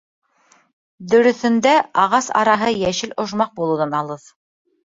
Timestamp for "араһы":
2.41-2.73